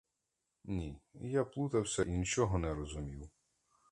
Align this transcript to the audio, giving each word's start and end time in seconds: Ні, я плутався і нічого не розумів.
Ні, 0.63 1.01
я 1.19 1.45
плутався 1.45 2.03
і 2.03 2.11
нічого 2.11 2.57
не 2.59 2.73
розумів. 2.73 3.29